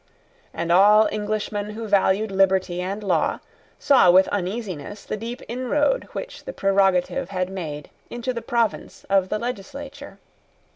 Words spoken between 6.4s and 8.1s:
the prerogative had made